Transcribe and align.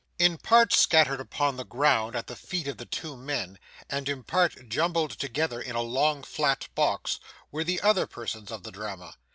In 0.17 0.39
part 0.39 0.73
scattered 0.73 1.19
upon 1.19 1.57
the 1.57 1.63
ground 1.63 2.15
at 2.15 2.25
the 2.25 2.35
feet 2.35 2.67
of 2.67 2.77
the 2.77 2.87
two 2.87 3.15
men, 3.15 3.59
and 3.87 4.09
in 4.09 4.23
part 4.23 4.67
jumbled 4.67 5.11
together 5.11 5.61
in 5.61 5.75
a 5.75 5.83
long 5.83 6.23
flat 6.23 6.69
box, 6.73 7.19
were 7.51 7.63
the 7.63 7.79
other 7.81 8.07
persons 8.07 8.49
of 8.49 8.63
the 8.63 8.71
Drama. 8.71 9.13